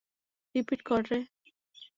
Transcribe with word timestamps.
Repeat 0.55 0.79
কর 0.81 1.01
রে। 1.11 1.19